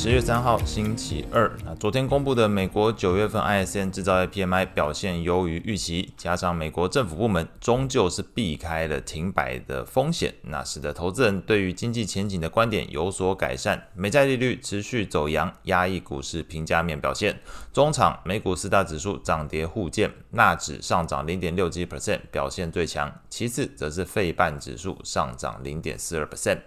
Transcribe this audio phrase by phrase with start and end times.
[0.00, 1.50] 十月三号，星期二。
[1.64, 13.88] 那昨天公布的美国九月份 ISM 制造业 PMI 表现优于预期，加上美国政府部门终究是避开了停摆的风险，那使得投资人对于经济前景的观点有所改善。
[13.92, 17.36] 美债利率持续走扬，压抑股市评价面表现。
[17.72, 26.60] 中场美股四大指数涨跌互见，纳指上涨零点六七 percent，表现最强，其次则是费半指数上涨零点四二 percent。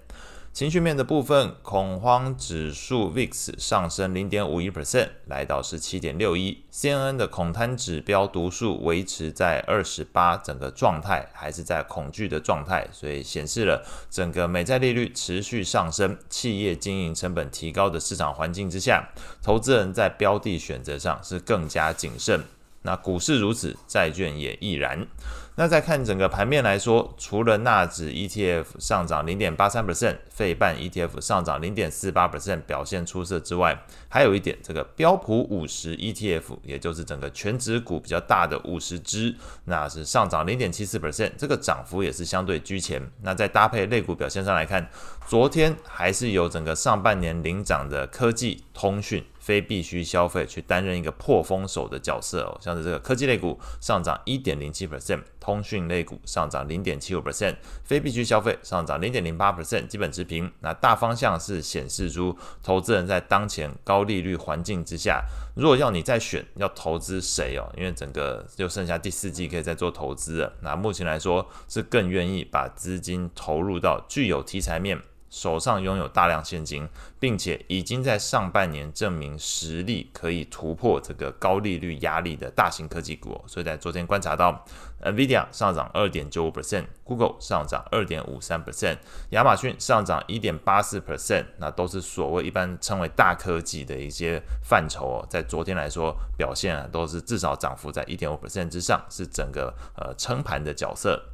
[0.54, 6.66] 情绪面的部分，恐慌指数 VIX 上升零点五一 percent，来到十七点六一。
[6.70, 19.10] CNN 的恐贪指标读数维持在二十八，整个状态还是在恐惧的状态，所以显示了整个美债利率持续上升，企业经营成本提高的市场环境之下，
[19.42, 22.44] 投资人在标的选择上是更加谨慎。
[22.84, 25.08] 那股市如此，债券也亦然。
[25.56, 43.12] 那再看整个盘面来说，除了纳指 ETF 上涨零点八三 percent，费半 ETF 上涨零点四八 percent 表现出色之外，还有一点，这个标普五十 ETF，也就是整个全指股比较大的五十只，那是上涨零点七四 percent，这个涨幅也是相对居前。
[43.22, 44.90] 那在搭配类股表现上来看，
[45.28, 49.24] 昨天还是有整个上半年领涨的科技、通讯。
[49.42, 60.50] 非必需消费去担任一个破风手的角色哦，像是这个科技类股上涨一点零七 percent，通讯类股上涨零点七五 percent，非必需消费上涨零点零八 percent，基本持平。
[60.60, 65.26] 那大方向是显示出投资人在当前高利率环境之下，
[65.56, 70.54] 如果要你再选要投资谁哦，因为整个就剩下第四季可以再做投资了。
[70.62, 75.02] 那目前来说是更愿意把资金投入到具有题材面。
[75.32, 76.88] 手上拥有大量现金，
[77.18, 84.64] 并且已经在上半年证明实力可以突破这个高利率压力的大型科技股，所以在昨天观察到
[85.02, 88.98] ，NVIDIA 上涨二点九五 percent，Google 上涨二点五三 percent，
[89.30, 101.31] 亚马逊上涨一点八四 percent，那都是所谓一般称为大科技的一些范畴哦，在昨天来说表现啊都是至少涨幅在一点五 percent 之上，是整个呃撑盘的角色。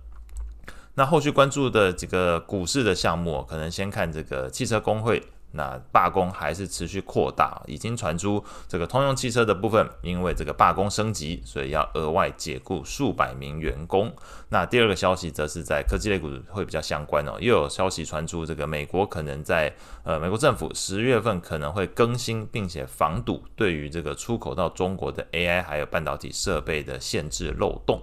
[0.98, 5.22] 那后续关注的几个股市的项目，可能先看这个汽车工会，
[5.52, 14.12] 那罢工还是持续扩大，已经传出这个通用汽车的部分，因为这个罢工升级，所以要额外解雇数百名员工。
[14.50, 19.72] 那第二个消息则是在科技类股会比较相关哦，又有消息传出，这个美国可能在
[20.04, 28.02] 呃美国政府十月份可能会更新，并且防堵对于这个出口到中国的 AI 还有半导体设备的限制漏洞。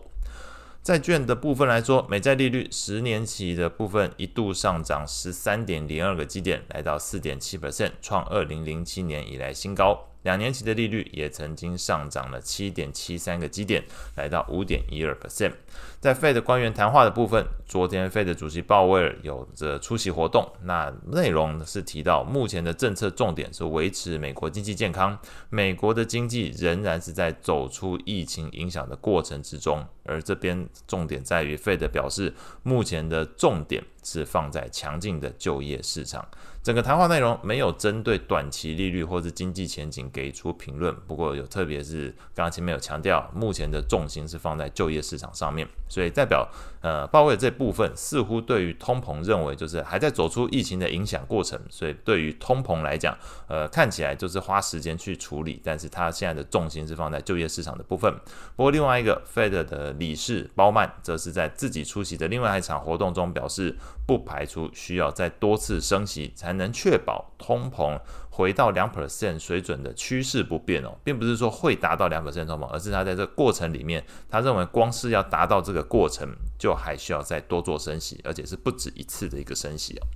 [0.84, 10.13] 债券的部分来说，美债利率十年期的部分一度上涨十三点零二个基点，来到四点七 percent，创二零零七年以来新高。
[10.24, 13.82] 两年期的利率也曾经上涨了七点七三个基点，
[14.16, 15.52] 来到五点一二 percent。
[16.00, 25.18] 在 Fed 官员谈话的部分，昨天 Fed 主席鲍威尔有着出席活动，那内容是提到目前的政策重点是维持美国经济健康，
[25.48, 36.24] 美国的经济仍然是在走出疫情影响的过程之中，而这边重点在于 Fed 表示目前的重点是放在强劲的就业市场。
[36.62, 46.48] 整个谈话内容没有针对短期利率或是经济前景给出评论，不过有特别是刚刚前面有强调，目前的重心是放在就业市场上面，所以代表
[46.80, 53.14] 呃鲍威尔这部分似乎对于通膨认为就是还在走出疫情的影响过程，所以对于通膨来讲，
[53.46, 58.10] 呃看起来就是花时间去处理，但是他现在的重心是放在就业市场的部分。
[58.56, 63.76] 不过另外一个 Fed 的理事鲍曼则是在自己出席的另外一场活动中表示，
[64.06, 66.54] 不排除需要再多次升息才。
[66.54, 68.00] 能确保通膨
[68.30, 80.06] 回到两 percent 水准的趋势不变哦，并不是说会达到两 percent 通膨，而是他在这个过程里面，他认为光是要达到这个过程，就还需要再多做升息，而且是不止一次的一个升息哦。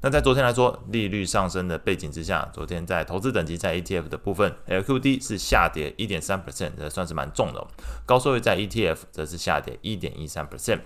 [0.00, 7.68] 那在昨天来说，利率上升的背景之下，昨天在投资等级在 ETF 的部分，LQD 是下跌一点三 percent，这算是蛮重的哦。
[8.06, 10.80] 高收益在 ETF 则是下跌一点一三 percent。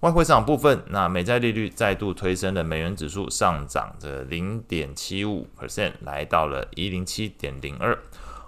[0.00, 7.98] 外汇市场部分，那美债利率再度推升了美元指数上涨的零点七五 percent，来到了一零七点零二。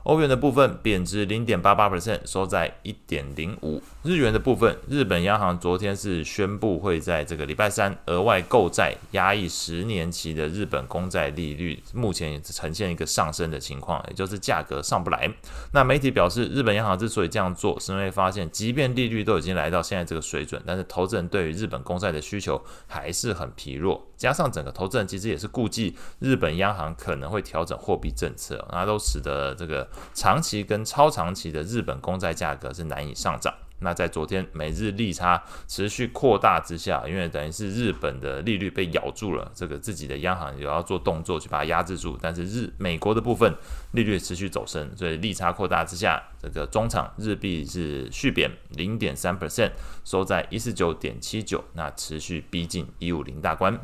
[0.06, 3.82] 欧元的部分贬值零点八八 percent，收在一点零五。
[4.05, 15.29] 日元的部分，日本央行昨天是宣布会在这个礼拜三额外购债，压抑十年期的日本公债利率，目前也呈现一个上升的情况，也就是价格上不来。
[15.73, 24.06] 那媒体表示，日本央行之所以这样做，是因为发现，即便利率都已经来到现在这个水准，但是投资人对于日本公债的需求还是很疲弱。
[24.17, 33.53] 加上整个投资人其实也是顾忌日本央行可能会调整货币政策，那都使得这个长期跟超长期的日本公债价格是难以上涨。
[33.81, 43.55] 那在昨天美日利差持续扩大之下，因为等于是日本的利率被咬住了，这个自己的央行也要做动作去把它压制住，但是日美国的部分
[43.93, 49.73] 利率持续走升，所以利差扩大之下，这个中场日币是续贬零点三 percent，
[50.05, 53.78] 收在一四九点七九，那持续逼近一五零大关。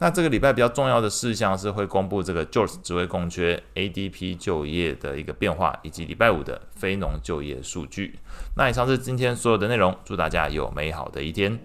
[0.00, 8.18] 那这个礼拜比较重要的事项是会公布这个 jobs 职位空缺 ADP 就业的一个变化，以及礼拜五的非农就业数据。
[8.56, 11.58] 那以上是今天所有的内容，祝大家有美好的一天。